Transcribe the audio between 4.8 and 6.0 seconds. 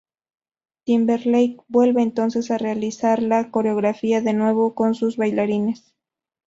sus bailarines.